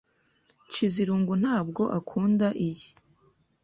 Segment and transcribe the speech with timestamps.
[0.67, 2.89] Nshizirungu ntabwo akunda iyi.